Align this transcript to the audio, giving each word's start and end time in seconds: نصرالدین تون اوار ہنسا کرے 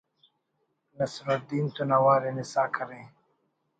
نصرالدین 0.97 1.65
تون 1.75 1.89
اوار 1.97 2.21
ہنسا 2.29 2.63
کرے 2.75 3.01